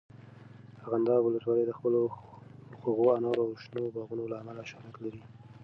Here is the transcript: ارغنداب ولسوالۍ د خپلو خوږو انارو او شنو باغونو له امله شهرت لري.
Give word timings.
ارغنداب 0.81 1.21
ولسوالۍ 1.23 1.63
د 1.67 1.71
خپلو 1.77 1.99
خوږو 2.79 3.05
انارو 3.17 3.41
او 3.45 3.49
شنو 3.63 3.93
باغونو 3.95 4.23
له 4.31 4.35
امله 4.41 4.63
شهرت 4.71 4.95
لري. 5.03 5.21